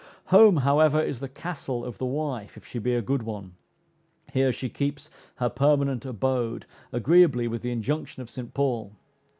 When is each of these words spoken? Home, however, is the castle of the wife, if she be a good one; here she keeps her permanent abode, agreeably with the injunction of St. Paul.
Home, 0.33 0.57
however, 0.57 0.99
is 0.99 1.19
the 1.19 1.29
castle 1.29 1.85
of 1.85 1.99
the 1.99 2.07
wife, 2.07 2.57
if 2.57 2.65
she 2.65 2.79
be 2.79 2.95
a 2.95 3.03
good 3.03 3.21
one; 3.21 3.53
here 4.33 4.51
she 4.51 4.67
keeps 4.67 5.11
her 5.35 5.47
permanent 5.47 6.05
abode, 6.05 6.65
agreeably 6.91 7.47
with 7.47 7.61
the 7.61 7.71
injunction 7.71 8.19
of 8.23 8.27
St. 8.31 8.51
Paul. 8.51 8.93